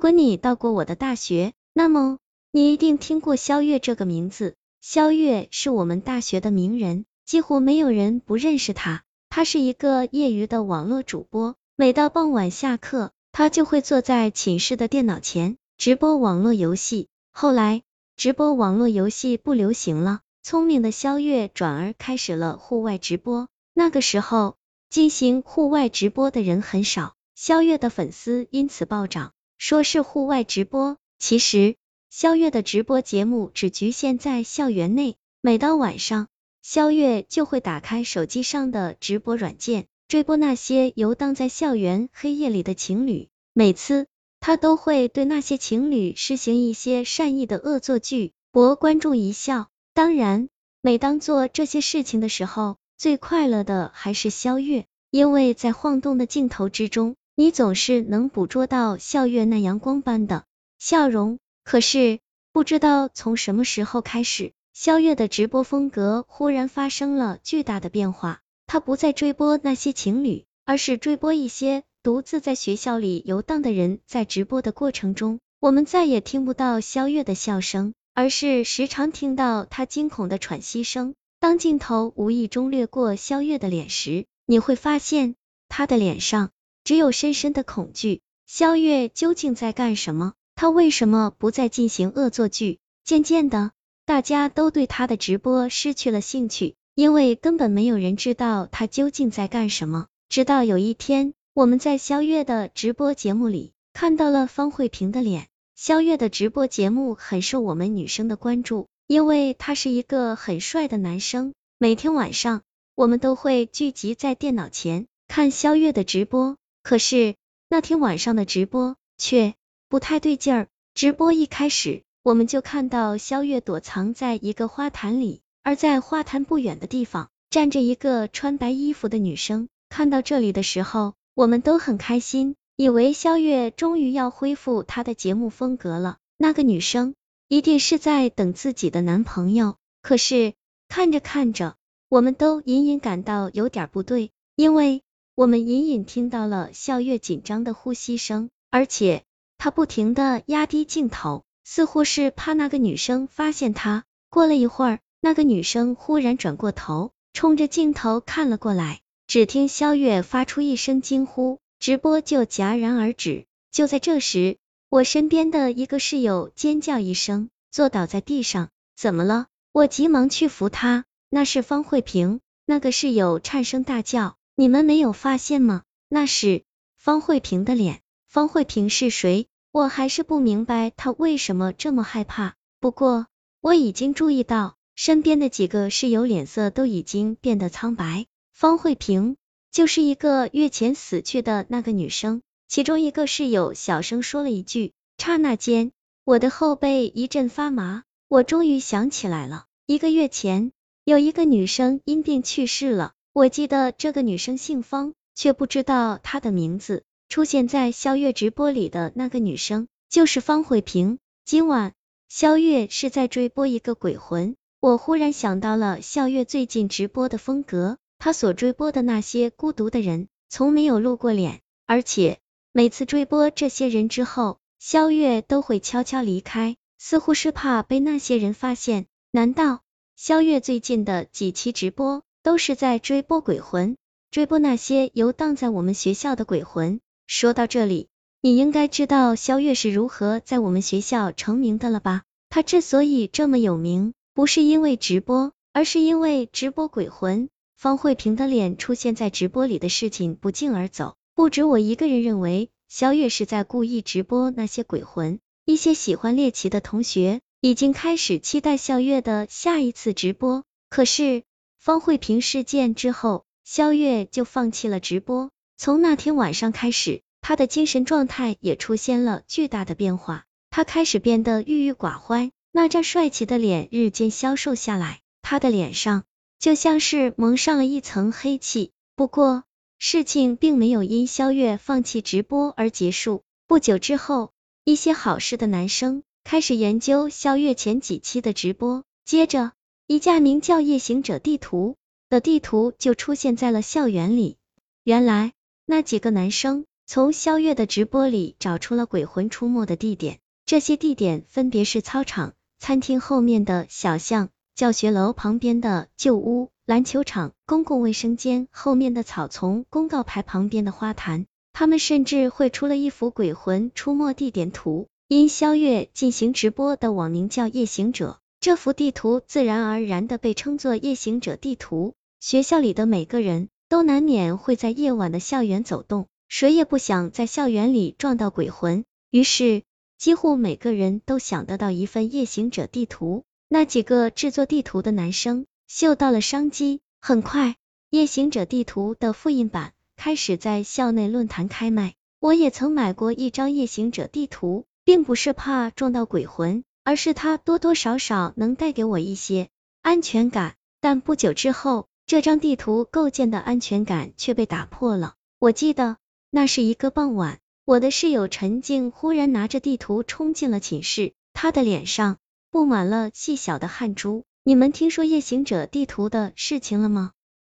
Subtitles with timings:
[0.00, 2.16] 如果你到过我的大学，那么
[2.52, 4.54] 你一定听过肖月这个名字。
[4.80, 9.02] 肖月是我们大学的名人，几乎没有人不认识他。
[9.28, 17.08] 他是一个业余的网络主播，每到傍晚下课，他就会坐在寝室的电脑前直播网络游戏。
[17.30, 17.82] 后来，
[18.16, 23.48] 直播网络游戏不流行了，聪明的肖月转而开始了户外直播。
[23.74, 24.56] 那个时候，
[24.88, 29.32] 进行户外直播的人很少，肖月的粉丝因此暴涨。
[29.60, 31.76] 说是户外直播，其实
[32.08, 35.16] 肖月的直播节目只局限在校园内。
[35.42, 36.28] 每到晚上，
[36.62, 43.28] 肖月就会打开手机上的直播软件，追播那些游荡在校园黑夜里的情侣。
[43.52, 44.06] 每次
[44.40, 49.68] 他都会对那些情侣施行一些善意的恶作剧，博观众一笑。
[49.92, 50.48] 当然，
[50.80, 57.14] 每当做这些事情的时候，最快乐的还是肖月，因为在晃动的镜头之中。
[57.36, 60.44] 你总是能捕捉到笑月那阳光般的
[60.78, 62.18] 笑容，可是
[62.52, 68.40] 不知道从什么时候开始，肖月的直播风格忽然发生了巨大的变化。
[68.66, 74.00] 他不再追播那些情侣，而是追播一些独自在学校里游荡的人。
[74.06, 81.14] 在直播的过程中，我们再也听不到肖月的笑声，而是时常听到他惊恐的喘息声。
[81.40, 85.34] 当镜头无意中掠过肖月的脸时，你会发现
[85.68, 86.50] 他的脸上。
[86.84, 88.20] 只有深深的恐惧。
[88.46, 90.34] 肖月究竟在干什么？
[90.56, 92.78] 他为什么不再进行恶作剧？
[93.04, 93.72] 渐渐的，
[94.04, 100.06] 大家都对他的直播失去了兴趣，因为根本没有人知道他究竟在干什么。
[100.28, 105.48] 直到有一天，我们在肖月的直播节目里看到了方慧萍的脸。
[105.76, 111.54] 肖月的直播节目很受我们女生的关注，因为他是一个很帅的男生。
[111.78, 112.62] 每天晚上，
[112.94, 116.58] 我们都会聚集在电脑前看肖月的直播。
[116.82, 117.34] 可是
[117.68, 119.54] 那天晚上的直播却
[119.88, 120.68] 不太对劲儿。
[120.94, 129.68] 直播一开始，我们就看到肖月躲藏在一个花坛里，而在花坛不远的地方站着一个穿白衣服的女生。
[129.88, 136.18] 看到这里的时候，我们都很开心，以为肖月终于要恢复她的节目风格了。
[136.36, 137.14] 那个女生
[137.46, 139.76] 一定是在等自己的男朋友。
[140.02, 140.54] 可是
[140.88, 141.76] 看着看着，
[142.08, 145.02] 我们都隐隐感到有点不对，因为。
[145.34, 149.24] 我们隐隐听到了笑月紧张的呼吸声，而且
[149.58, 154.04] 他不停的压低镜头，似乎是怕那个女生发现他。
[154.28, 159.00] 过了一会儿，那个女生忽然转过头，冲着镜头看了过来。
[159.26, 163.46] 只听肖月发出一声惊呼，直播就戛然而止。
[163.70, 164.58] 就在这时，
[164.88, 168.70] 我身边的一个室友尖叫一声，坐倒在地上。
[168.96, 169.46] 怎么了？
[169.72, 171.04] 我急忙去扶他。
[171.28, 172.40] 那是方慧萍。
[172.66, 174.36] 那个室友颤声大叫。
[174.60, 175.84] 你们没有发现吗？
[176.10, 176.64] 那是
[176.98, 178.02] 方慧萍的脸。
[178.26, 179.46] 方慧萍是谁？
[179.72, 182.56] 我还是不明白她为什么这么害怕。
[182.78, 183.26] 不过
[183.62, 188.26] 我已经注意到，身边的几个室友脸色都已经变得苍白。
[188.52, 189.38] 方慧萍
[189.72, 192.42] 就是一个月前死去的那个女生。
[192.68, 195.90] 其中一个室友小声说了一句，刹那间，
[196.22, 198.02] 我的后背一阵发麻。
[198.28, 200.72] 我终于想起来了，一个月前
[201.04, 203.14] 有一个女生因病去世了。
[203.32, 207.04] 我记得这个女生姓方，却不知道她的名字。
[207.28, 211.18] 出现在肖月直播里的那个女生就是方慧萍。
[211.44, 211.92] 今晚
[212.28, 214.56] 肖月是在追播一个鬼魂。
[214.80, 222.40] 我忽然想到了肖月最近直播的风格，她所追播的那些孤独的人，从没有露过脸，而且
[222.72, 229.06] 每次追播这些人之后，肖月都会悄悄离开，似乎是怕被那些人发现。
[229.30, 229.82] 难道
[230.16, 232.24] 肖月最近的几期直播？
[232.42, 233.96] 都是在追播鬼魂，
[234.30, 237.00] 追播那些游荡在我们学校的鬼魂。
[237.26, 238.08] 说到这里，
[238.40, 242.22] 你应该知道肖月是如何在我们学校成名的了吧？
[242.48, 247.50] 他之所以这么有名，不是因为直播，而是因为直播鬼魂。
[247.76, 255.40] 方慧萍的脸出现在直播里的事情不胫而走，不止我一个人认为肖月是在故意直播那些鬼魂。
[255.66, 261.42] 一些喜欢猎奇的同学已经开始期待肖月的下一次直播，可是。
[261.80, 265.50] 方慧萍事件之后，肖月就放弃了直播。
[265.78, 270.44] 从那天晚上开始，他的精神状态也出现了巨大的变化。
[270.68, 276.24] 他开始变得郁郁寡欢，那张帅气的脸日渐消瘦下来，他的脸上
[276.58, 278.92] 就像是蒙上了一层黑气。
[279.16, 279.64] 不过，
[279.98, 283.42] 事情并没有因肖月放弃直播而结束。
[283.66, 284.52] 不久之后，
[284.84, 289.72] 一些好事的男生开始研究肖月前几期的直播，接着。
[290.10, 291.94] 一架名叫“夜行者地图”
[292.28, 294.56] 的地图就出现在了校园里。
[295.04, 295.52] 原来，
[295.86, 311.46] 那几个男生从肖月的直播里找出了鬼魂出没的地点，这些地点分别是操场、餐厅后面的小巷、教学楼旁边的旧屋、篮球场、公共卫生间后面的草丛、公告牌旁边的花坛。
[311.72, 315.06] 他们甚至绘出了一幅鬼魂出没地点图。
[315.28, 322.12] 因肖月进行直播的网名叫夜行者，这幅地图自然而然的被称作夜行者地图。
[322.40, 326.26] 学校里的每个人都难免会在夜晚的校园走动。
[326.46, 329.82] 谁也不想在校园里撞到鬼魂，于是
[330.18, 333.44] 几乎每个人都想得到一份夜行者地图。
[333.66, 337.76] 那几个制作地图的男生嗅到了商机，很快
[338.10, 342.12] 夜行者地图的复印版开始在校内论坛开卖。
[342.40, 349.68] 我也曾买过一张夜行者地图，并不是怕撞到鬼魂，而是它多多少少能带给我一些
[350.02, 350.74] 安全感。
[351.00, 355.34] 但不久之后，这张地图构建的安全感却被打破了。
[355.58, 356.16] 我记得。
[356.52, 362.38] 那是一个傍晚，我的室友陈静忽然拿着地图冲进了寝室，她的脸上
[362.72, 364.42] 布满了细小的汗珠。
[364.64, 367.30] 你们听说夜行者地图的事情了吗？